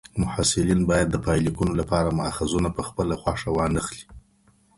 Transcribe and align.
محصلین 0.21 0.81
باید 0.89 1.07
د 1.11 1.15
پایلیکونو 1.25 1.73
لپاره 1.81 2.09
ماخذونه 2.19 2.69
په 2.77 2.81
خپله 2.87 3.15
خوښه 3.21 3.49
وانخلي. 3.53 4.03